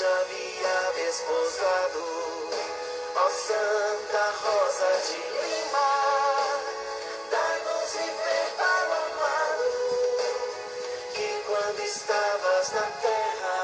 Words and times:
já 0.00 0.06
te 0.06 0.06
havia 0.06 1.04
desposado. 1.04 2.02
Ó 3.16 3.28
Santa 3.28 4.24
Rosa 4.40 4.90
de 5.06 5.18
Lima, 5.36 5.90
dá-nos 7.30 7.90
viver 7.92 8.48
para 8.56 8.88
o 8.88 8.92
amado, 9.04 9.68
que 11.14 11.28
quando 11.46 11.80
estavas 11.80 12.66
na 12.72 12.86
terra 13.02 13.60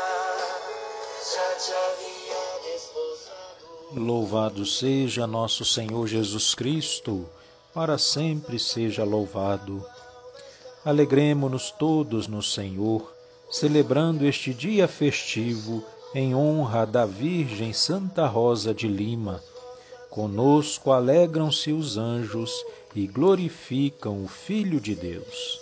já 1.32 1.48
te 1.56 1.72
havia 1.72 2.72
desposado. 2.72 3.98
Louvado 3.98 4.66
seja 4.66 5.26
nosso 5.26 5.64
Senhor 5.64 6.06
Jesus 6.06 6.54
Cristo, 6.54 7.26
para 7.72 7.96
sempre 7.96 8.58
seja 8.58 9.04
louvado. 9.04 9.82
Alegremo-nos 10.84 11.70
todos 11.70 12.28
no 12.28 12.42
Senhor, 12.42 13.10
celebrando 13.50 14.26
este 14.26 14.52
dia 14.52 14.86
festivo 14.86 15.82
em 16.18 16.34
honra 16.34 16.86
da 16.86 17.04
Virgem 17.04 17.74
Santa 17.74 18.26
Rosa 18.26 18.72
de 18.72 18.88
Lima. 18.88 19.42
Conosco 20.08 20.90
alegram-se 20.90 21.74
os 21.74 21.98
anjos 21.98 22.50
e 22.94 23.06
glorificam 23.06 24.24
o 24.24 24.26
Filho 24.26 24.80
de 24.80 24.94
Deus. 24.94 25.60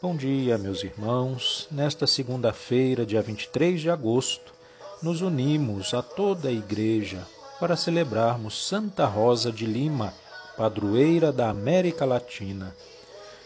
Bom 0.00 0.14
dia, 0.14 0.56
meus 0.56 0.84
irmãos. 0.84 1.66
Nesta 1.68 2.06
segunda-feira, 2.06 3.04
dia 3.04 3.20
23 3.20 3.80
de 3.80 3.90
agosto, 3.90 4.54
nos 5.02 5.20
unimos 5.20 5.94
a 5.94 6.00
toda 6.00 6.48
a 6.48 6.52
Igreja 6.52 7.26
para 7.58 7.74
celebrarmos 7.74 8.68
Santa 8.68 9.04
Rosa 9.04 9.50
de 9.50 9.66
Lima, 9.66 10.14
padroeira 10.56 11.32
da 11.32 11.50
América 11.50 12.04
Latina. 12.04 12.72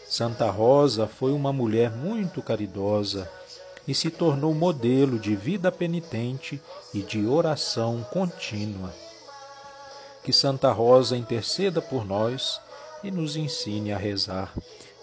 Santa 0.07 0.51
Rosa 0.51 1.07
foi 1.07 1.33
uma 1.33 1.51
mulher 1.51 1.91
muito 1.91 2.43
caridosa 2.43 3.27
e 3.89 3.95
se 3.95 4.11
tornou 4.11 4.53
modelo 4.53 5.19
de 5.19 5.35
vida 5.35 5.73
penitente 5.73 6.61
e 6.93 7.01
de 7.01 7.27
oração 7.27 8.07
contínua. 8.13 8.95
Que 10.23 10.31
Santa 10.31 10.71
Rosa 10.71 11.17
interceda 11.17 11.81
por 11.81 12.05
nós 12.05 12.61
e 13.03 13.11
nos 13.11 13.35
ensine 13.35 13.91
a 13.91 13.97
rezar. 13.97 14.53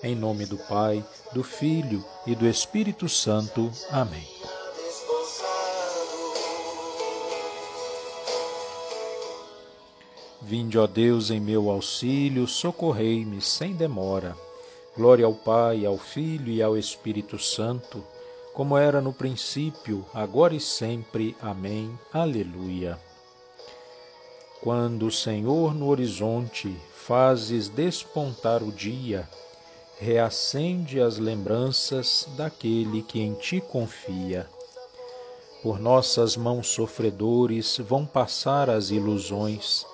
Em 0.03 0.15
nome 0.15 0.45
do 0.45 0.55
Pai, 0.55 1.03
do 1.33 1.43
Filho 1.43 2.05
e 2.27 2.35
do 2.35 2.45
Espírito 2.47 3.09
Santo. 3.09 3.71
Amém. 3.89 4.27
Vinde, 10.43 10.77
ó 10.77 10.85
Deus, 10.85 11.31
em 11.31 11.39
meu 11.39 11.71
auxílio, 11.71 12.47
socorrei-me 12.47 13.41
sem 13.41 13.73
demora. 13.73 14.37
Glória 14.95 15.25
ao 15.25 15.33
Pai, 15.33 15.87
ao 15.87 15.97
Filho 15.97 16.53
e 16.53 16.61
ao 16.61 16.77
Espírito 16.77 17.39
Santo, 17.39 18.03
como 18.55 18.77
era 18.77 19.01
no 19.01 19.11
princípio, 19.11 20.05
agora 20.13 20.55
e 20.55 20.61
sempre. 20.61 21.35
Amém. 21.41 21.99
Aleluia. 22.13 22.97
Quando, 24.61 25.11
Senhor, 25.11 25.75
no 25.75 25.89
horizonte 25.89 26.73
fazes 26.95 27.67
despontar 27.67 28.63
o 28.63 28.71
dia, 28.71 29.29
reacende 29.99 31.01
as 31.01 31.17
lembranças 31.17 32.27
daquele 32.37 33.03
que 33.03 33.19
em 33.19 33.33
ti 33.33 33.59
confia. 33.59 34.47
Por 35.61 35.77
nossas 35.77 36.37
mãos 36.37 36.67
sofredores 36.67 37.77
vão 37.77 38.05
passar 38.05 38.69
as 38.69 38.89
ilusões, 38.89 39.85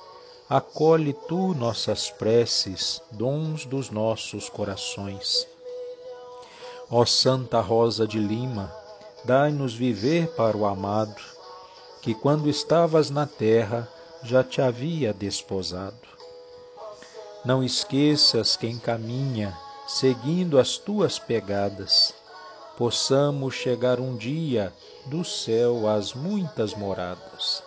acolhe 0.47 1.13
tu 1.27 1.55
nossas 1.55 2.11
preces, 2.11 3.01
dons 3.11 3.65
dos 3.65 3.89
nossos 3.89 4.49
corações. 4.49 5.47
Ó 6.93 7.05
Santa 7.05 7.61
Rosa 7.61 8.05
de 8.05 8.19
Lima, 8.19 8.69
dai-nos 9.23 9.73
viver 9.73 10.27
para 10.35 10.57
o 10.57 10.65
amado, 10.65 11.21
que 12.01 12.13
quando 12.13 12.49
estavas 12.49 13.09
na 13.09 13.25
terra 13.25 13.87
já 14.21 14.43
te 14.43 14.61
havia 14.61 15.13
desposado. 15.13 15.95
Não 17.45 17.63
esqueças 17.63 18.57
quem 18.57 18.77
caminha, 18.77 19.57
seguindo 19.87 20.59
as 20.59 20.77
tuas 20.77 21.17
pegadas, 21.17 22.13
possamos 22.77 23.53
chegar 23.53 23.97
um 24.01 24.17
dia 24.17 24.73
do 25.05 25.23
céu 25.23 25.87
às 25.87 26.13
muitas 26.13 26.73
moradas. 26.73 27.63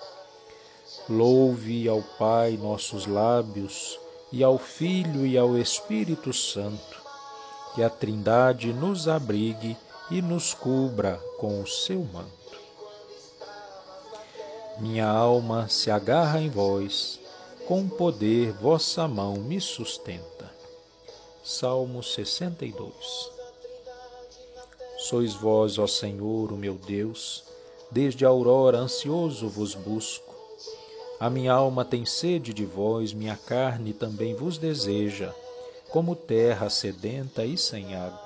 Louve 1.09 1.89
ao 1.89 2.03
Pai 2.19 2.59
nossos 2.61 3.07
lábios, 3.07 3.99
e 4.31 4.45
ao 4.45 4.59
Filho 4.59 5.25
e 5.25 5.39
ao 5.39 5.57
Espírito 5.57 6.31
Santo, 6.31 7.04
que 7.75 7.83
a 7.83 7.91
Trindade 7.91 8.73
nos 8.73 9.09
abrigue 9.09 9.77
e 10.11 10.23
nos 10.23 10.55
cubra 10.55 11.21
com 11.39 11.61
o 11.61 11.67
seu 11.67 12.01
manto. 12.05 12.59
Minha 14.79 15.09
alma 15.09 15.69
se 15.69 15.91
agarra 15.91 16.41
em 16.41 16.49
vós, 16.49 17.21
com 17.67 17.89
poder 17.89 18.53
vossa 18.53 19.09
mão 19.09 19.35
me 19.35 19.61
sustenta. 19.61 20.53
Salmo 21.43 22.03
62 22.03 23.33
Sois 24.99 25.35
vós, 25.35 25.79
ó 25.79 25.87
Senhor, 25.87 26.53
o 26.53 26.57
meu 26.57 26.75
Deus, 26.75 27.45
desde 27.91 28.25
a 28.25 28.29
aurora 28.29 28.79
ansioso 28.79 29.49
vos 29.49 29.75
busco 29.75 30.35
a 31.25 31.31
minha 31.31 31.53
alma 31.53 31.85
tem 31.85 32.05
sede 32.05 32.53
de 32.53 32.67
vós, 32.67 33.15
minha 33.15 33.35
carne 33.35 33.93
também 33.93 34.35
vos 34.35 34.59
deseja, 34.59 35.33
como 35.95 36.17
terra 36.17 36.69
sedenta 36.69 37.45
e 37.45 37.57
sem 37.57 37.95
água. 37.95 38.21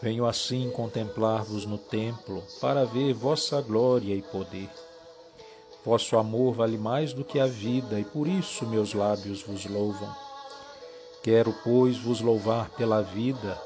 Venho 0.00 0.24
assim 0.24 0.70
contemplar-vos 0.70 1.66
no 1.66 1.76
templo, 1.76 2.40
para 2.60 2.84
ver 2.84 3.12
vossa 3.12 3.60
glória 3.60 4.14
e 4.14 4.22
poder. 4.22 4.70
Vosso 5.84 6.16
amor 6.16 6.54
vale 6.54 6.78
mais 6.78 7.12
do 7.12 7.24
que 7.24 7.40
a 7.40 7.46
vida, 7.46 7.98
e 7.98 8.04
por 8.04 8.28
isso 8.28 8.64
meus 8.64 8.94
lábios 8.94 9.42
vos 9.42 9.66
louvam. 9.66 10.14
Quero, 11.20 11.52
pois, 11.64 11.98
vos 11.98 12.20
louvar 12.20 12.70
pela 12.70 13.02
vida 13.02 13.60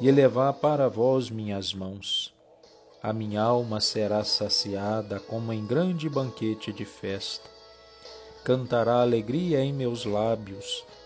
e 0.00 0.08
elevar 0.08 0.54
para 0.54 0.88
vós 0.88 1.28
minhas 1.28 1.74
mãos. 1.74 2.32
A 3.02 3.12
minha 3.12 3.42
alma 3.42 3.82
será 3.82 4.24
saciada 4.24 5.20
como 5.20 5.52
em 5.52 5.66
grande 5.66 6.08
banquete 6.08 6.72
de 6.72 6.86
festa. 6.86 7.50
Cantará 8.42 9.02
alegria 9.02 9.62
em 9.62 9.74
meus 9.74 10.06
lábios 10.06 10.86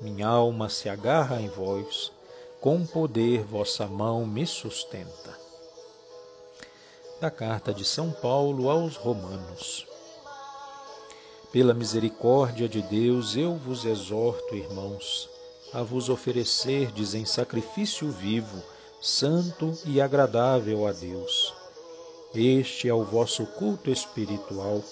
Minha 0.00 0.28
alma 0.28 0.68
se 0.68 0.88
agarra 0.88 1.40
em 1.40 1.48
vós, 1.48 2.12
com 2.60 2.84
poder 2.86 3.42
vossa 3.44 3.86
mão 3.86 4.26
me 4.26 4.46
sustenta. 4.46 5.38
Da 7.20 7.30
carta 7.30 7.72
de 7.72 7.84
São 7.84 8.10
Paulo 8.10 8.70
aos 8.70 8.96
Romanos. 8.96 9.86
Pela 11.50 11.74
misericórdia 11.74 12.68
de 12.68 12.82
Deus, 12.82 13.36
eu 13.36 13.56
vos 13.56 13.84
exorto, 13.84 14.54
irmãos, 14.54 15.28
a 15.72 15.82
vos 15.82 16.08
oferecerdes 16.08 17.14
em 17.14 17.24
sacrifício 17.24 18.10
vivo, 18.10 18.62
santo 19.00 19.76
e 19.84 20.00
agradável 20.00 20.86
a 20.86 20.92
Deus 20.92 21.58
este 22.34 22.88
é 22.88 22.92
o 22.92 23.04
vosso 23.04 23.46
culto 23.46 23.90
espiritual. 23.90 24.82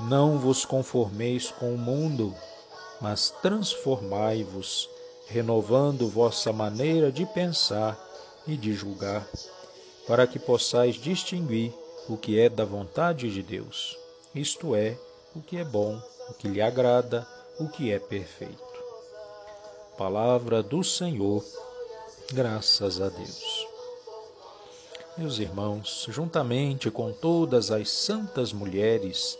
Não 0.00 0.38
vos 0.38 0.64
conformeis 0.64 1.52
com 1.52 1.72
o 1.72 1.78
mundo, 1.78 2.34
mas 3.00 3.30
transformai-vos, 3.42 4.88
renovando 5.26 6.08
vossa 6.08 6.52
maneira 6.52 7.12
de 7.12 7.24
pensar 7.26 7.98
e 8.46 8.56
de 8.56 8.72
julgar, 8.72 9.28
para 10.06 10.26
que 10.26 10.38
possais 10.38 10.96
distinguir 10.96 11.72
o 12.08 12.16
que 12.16 12.40
é 12.40 12.48
da 12.48 12.64
vontade 12.64 13.30
de 13.30 13.42
Deus, 13.42 13.98
isto 14.34 14.74
é, 14.74 14.98
o 15.34 15.40
que 15.40 15.58
é 15.58 15.64
bom, 15.64 16.00
o 16.30 16.34
que 16.34 16.48
lhe 16.48 16.60
agrada, 16.60 17.26
o 17.58 17.68
que 17.68 17.92
é 17.92 17.98
perfeito. 17.98 18.56
palavra 19.96 20.62
do 20.62 20.82
Senhor. 20.84 21.44
Graças 22.32 23.00
a 23.00 23.08
Deus. 23.08 23.66
Meus 25.16 25.38
irmãos, 25.40 26.06
juntamente 26.08 26.90
com 26.90 27.12
todas 27.12 27.72
as 27.72 27.90
santas 27.90 28.52
mulheres, 28.52 29.36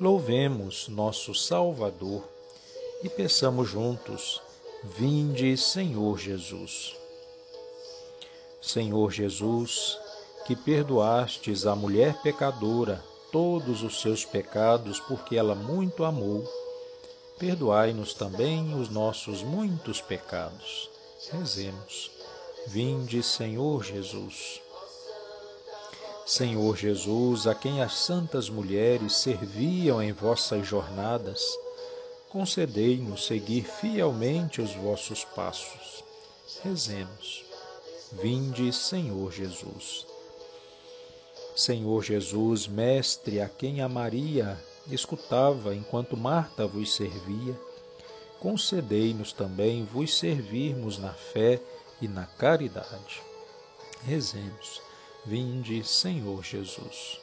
louvemos 0.00 0.88
nosso 0.88 1.34
Salvador 1.34 2.24
e 3.02 3.08
peçamos 3.08 3.68
juntos: 3.68 4.40
Vinde, 4.82 5.56
Senhor 5.56 6.18
Jesus. 6.18 6.96
Senhor 8.60 9.10
Jesus, 9.10 9.98
que 10.46 10.54
perdoastes 10.54 11.66
a 11.66 11.74
mulher 11.74 12.20
pecadora 12.22 13.02
todos 13.32 13.82
os 13.82 14.00
seus 14.00 14.24
pecados, 14.24 15.00
porque 15.00 15.36
ela 15.36 15.54
muito 15.54 16.04
amou, 16.04 16.44
perdoai-nos 17.38 18.12
também 18.12 18.74
os 18.74 18.90
nossos 18.90 19.42
muitos 19.42 20.00
pecados. 20.00 20.90
Rezemos. 21.30 22.10
Vinde, 22.66 23.22
Senhor 23.22 23.84
Jesus. 23.84 24.60
Senhor 26.26 26.76
Jesus, 26.76 27.46
a 27.46 27.54
quem 27.54 27.82
as 27.82 27.94
santas 27.94 28.48
mulheres 28.48 29.16
serviam 29.16 30.02
em 30.02 30.12
vossas 30.12 30.66
jornadas, 30.66 31.42
concedei-nos 32.30 33.26
seguir 33.26 33.64
fielmente 33.64 34.62
os 34.62 34.72
vossos 34.72 35.24
passos. 35.24 36.04
Rezemos. 36.62 37.44
Vinde, 38.12 38.72
Senhor 38.72 39.32
Jesus. 39.32 40.06
Senhor 41.56 42.02
Jesus, 42.02 42.68
Mestre, 42.68 43.40
a 43.40 43.48
quem 43.48 43.82
a 43.82 43.88
Maria 43.88 44.56
escutava 44.88 45.74
enquanto 45.74 46.16
Marta 46.16 46.66
vos 46.66 46.94
servia, 46.94 47.58
concedei-nos 48.38 49.32
também 49.32 49.84
vos 49.84 50.16
servirmos 50.16 50.98
na 50.98 51.12
fé 51.12 51.60
e 52.00 52.06
na 52.06 52.26
caridade. 52.26 53.22
Rezemos. 54.04 54.80
Vinde, 55.26 55.84
Senhor 55.84 56.42
Jesus. 56.44 57.20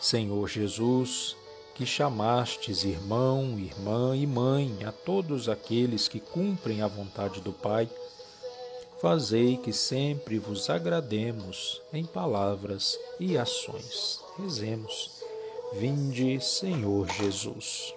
Senhor 0.00 0.48
Jesus, 0.48 1.36
que 1.74 1.86
chamastes 1.86 2.84
irmão, 2.84 3.58
irmã 3.58 4.16
e 4.16 4.26
mãe 4.26 4.78
a 4.84 4.92
todos 4.92 5.48
aqueles 5.48 6.08
que 6.08 6.20
cumprem 6.20 6.82
a 6.82 6.86
vontade 6.86 7.40
do 7.40 7.52
Pai, 7.52 7.88
fazei 9.00 9.56
que 9.56 9.72
sempre 9.72 10.38
vos 10.38 10.68
agrademos 10.68 11.80
em 11.92 12.04
palavras 12.04 12.98
e 13.18 13.38
ações. 13.38 14.20
Rezemos. 14.38 15.22
Vinde, 15.72 16.40
Senhor 16.40 17.08
Jesus. 17.08 17.94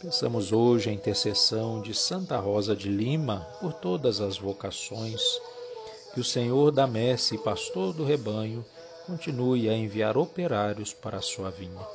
Pensamos 0.00 0.52
hoje 0.52 0.90
a 0.90 0.92
intercessão 0.92 1.80
de 1.80 1.94
Santa 1.94 2.38
Rosa 2.38 2.76
de 2.76 2.88
Lima 2.88 3.48
por 3.60 3.72
todas 3.72 4.20
as 4.20 4.36
vocações. 4.36 5.22
Que 6.12 6.20
o 6.20 6.24
Senhor 6.24 6.70
da 6.70 6.86
messe 6.86 7.38
pastor 7.38 7.92
do 7.92 8.04
rebanho 8.04 8.64
continue 9.06 9.68
a 9.68 9.74
enviar 9.74 10.18
operários 10.18 10.92
para 10.92 11.18
a 11.18 11.22
sua 11.22 11.50
vinha. 11.50 11.86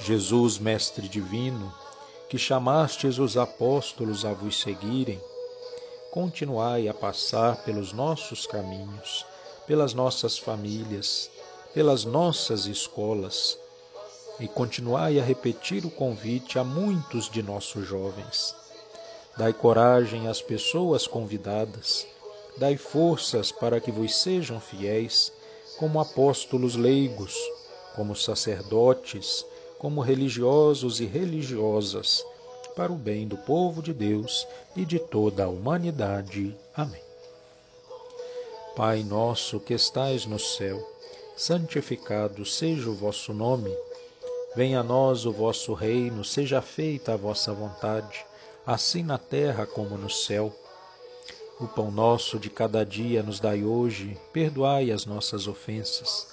Jesus, 0.00 0.58
Mestre 0.58 1.08
Divino, 1.08 1.72
que 2.28 2.36
chamastes 2.36 3.18
os 3.18 3.36
apóstolos 3.36 4.24
a 4.24 4.32
vos 4.32 4.60
seguirem, 4.60 5.20
continuai 6.10 6.88
a 6.88 6.94
passar 6.94 7.62
pelos 7.64 7.92
nossos 7.92 8.46
caminhos, 8.46 9.24
pelas 9.66 9.94
nossas 9.94 10.38
famílias, 10.38 11.30
pelas 11.72 12.04
nossas 12.04 12.66
escolas 12.66 13.58
e 14.38 14.48
continuai 14.48 15.18
a 15.18 15.22
repetir 15.22 15.86
o 15.86 15.90
convite 15.90 16.58
a 16.58 16.64
muitos 16.64 17.30
de 17.30 17.42
nossos 17.42 17.86
jovens. 17.86 18.54
Dai 19.36 19.52
coragem 19.52 20.28
às 20.28 20.42
pessoas 20.42 21.06
convidadas, 21.06 22.06
dai 22.56 22.76
forças 22.76 23.50
para 23.50 23.80
que 23.80 23.90
vos 23.90 24.14
sejam 24.14 24.60
fiéis, 24.60 25.32
como 25.78 26.00
apóstolos 26.00 26.76
leigos, 26.76 27.36
como 27.96 28.14
sacerdotes, 28.14 29.44
como 29.84 30.00
religiosos 30.00 30.98
e 30.98 31.04
religiosas, 31.04 32.24
para 32.74 32.90
o 32.90 32.96
bem 32.96 33.28
do 33.28 33.36
povo 33.36 33.82
de 33.82 33.92
Deus 33.92 34.48
e 34.74 34.82
de 34.82 34.98
toda 34.98 35.44
a 35.44 35.48
humanidade. 35.48 36.56
Amém. 36.74 37.02
Pai 38.74 39.02
nosso 39.02 39.60
que 39.60 39.74
estais 39.74 40.24
no 40.24 40.38
céu, 40.38 40.82
santificado 41.36 42.46
seja 42.46 42.88
o 42.88 42.94
vosso 42.94 43.34
nome. 43.34 43.76
Venha 44.56 44.80
a 44.80 44.82
nós 44.82 45.26
o 45.26 45.32
vosso 45.32 45.74
reino, 45.74 46.24
seja 46.24 46.62
feita 46.62 47.12
a 47.12 47.18
vossa 47.18 47.52
vontade, 47.52 48.24
assim 48.66 49.02
na 49.02 49.18
terra 49.18 49.66
como 49.66 49.98
no 49.98 50.08
céu. 50.08 50.50
O 51.60 51.68
pão 51.68 51.90
nosso 51.90 52.38
de 52.38 52.48
cada 52.48 52.86
dia 52.86 53.22
nos 53.22 53.38
dai 53.38 53.62
hoje, 53.62 54.18
perdoai 54.32 54.90
as 54.90 55.04
nossas 55.04 55.46
ofensas, 55.46 56.32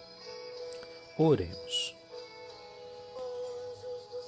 Oremos. 1.17 1.95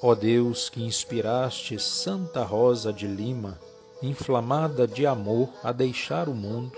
Ó 0.02 0.14
Deus, 0.14 0.70
que 0.70 0.84
inspiraste 0.84 1.80
Santa 1.80 2.44
Rosa 2.44 2.92
de 2.92 3.08
Lima, 3.08 3.60
inflamada 4.02 4.86
de 4.86 5.08
amor 5.08 5.50
a 5.64 5.72
deixar 5.72 6.28
o 6.28 6.34
mundo, 6.34 6.78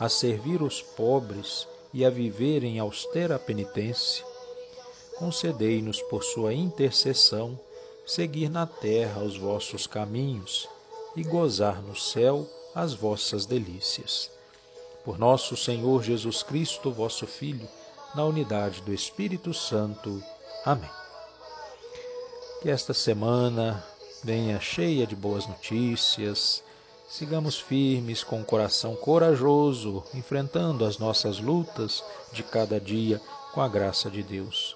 a 0.00 0.08
servir 0.08 0.62
os 0.62 0.82
pobres 0.82 1.68
e 1.94 2.04
a 2.04 2.10
viver 2.10 2.64
em 2.64 2.80
austera 2.80 3.38
penitência, 3.38 4.24
concedei-nos 5.16 6.02
por 6.02 6.24
sua 6.24 6.52
intercessão 6.52 7.58
seguir 8.04 8.48
na 8.48 8.66
terra 8.66 9.22
os 9.22 9.36
vossos 9.36 9.86
caminhos 9.86 10.68
e 11.14 11.22
gozar 11.22 11.80
no 11.82 11.96
céu 11.96 12.46
as 12.74 12.94
vossas 12.94 13.46
delícias. 13.46 14.30
Por 15.04 15.18
nosso 15.18 15.56
Senhor 15.56 16.02
Jesus 16.02 16.42
Cristo, 16.42 16.90
vosso 16.90 17.26
Filho, 17.26 17.68
na 18.16 18.24
unidade 18.24 18.80
do 18.80 18.94
Espírito 18.94 19.52
Santo. 19.52 20.22
Amém. 20.64 20.90
Que 22.62 22.70
esta 22.70 22.94
semana 22.94 23.84
venha 24.24 24.58
cheia 24.58 25.06
de 25.06 25.14
boas 25.14 25.46
notícias. 25.46 26.64
Sigamos 27.10 27.58
firmes 27.58 28.24
com 28.24 28.40
o 28.40 28.44
coração 28.44 28.96
corajoso, 28.96 30.02
enfrentando 30.14 30.86
as 30.86 30.96
nossas 30.96 31.38
lutas 31.38 32.02
de 32.32 32.42
cada 32.42 32.80
dia 32.80 33.20
com 33.52 33.60
a 33.60 33.68
graça 33.68 34.10
de 34.10 34.22
Deus. 34.22 34.74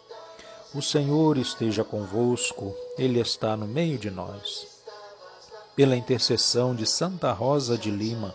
O 0.74 0.82
Senhor 0.82 1.38
esteja 1.38 1.82
convosco, 1.82 2.76
Ele 2.98 3.18
está 3.18 3.56
no 3.56 3.66
meio 3.66 3.98
de 3.98 4.10
nós. 4.10 4.68
Pela 5.74 5.96
intercessão 5.96 6.74
de 6.74 6.84
Santa 6.84 7.32
Rosa 7.32 7.78
de 7.78 7.90
Lima, 7.90 8.34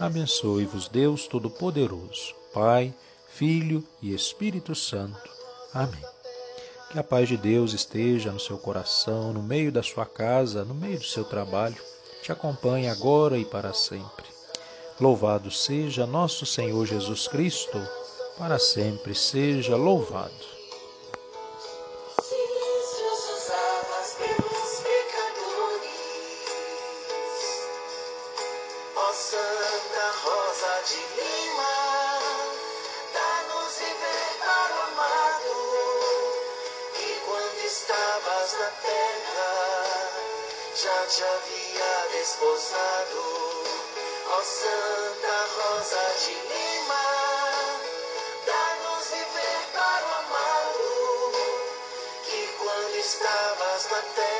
abençoe-vos 0.00 0.88
Deus 0.88 1.26
Todo-Poderoso, 1.26 2.34
Pai, 2.54 2.94
Filho 3.34 3.82
e 4.02 4.14
Espírito 4.14 4.74
Santo. 4.74 5.30
Amém. 5.72 6.04
Que 6.90 6.98
a 6.98 7.02
paz 7.02 7.26
de 7.26 7.38
Deus 7.38 7.72
esteja 7.72 8.30
no 8.30 8.38
seu 8.38 8.58
coração, 8.58 9.32
no 9.32 9.42
meio 9.42 9.72
da 9.72 9.82
sua 9.82 10.04
casa, 10.04 10.66
no 10.66 10.74
meio 10.74 10.98
do 10.98 11.04
seu 11.06 11.24
trabalho, 11.24 11.80
te 12.22 12.30
acompanhe 12.30 12.88
agora 12.88 13.38
e 13.38 13.44
para 13.44 13.72
sempre. 13.72 14.26
Louvado 15.00 15.50
seja 15.50 16.06
nosso 16.06 16.44
Senhor 16.44 16.84
Jesus 16.86 17.26
Cristo, 17.26 17.80
para 18.36 18.58
sempre 18.58 19.14
seja 19.14 19.76
louvado. 19.76 20.61
Desposado, 42.12 43.22
ó 44.28 44.42
Santa 44.42 45.36
Rosa 45.56 46.02
de 46.20 46.34
Lima, 46.34 47.04
dá-nos 48.46 49.06
viver 49.08 49.60
para 49.72 50.04
o 50.06 50.12
amado, 50.22 51.32
que 52.24 52.40
quando 52.58 52.96
estavas 52.96 53.90
na 53.90 54.02
terra, 54.14 54.31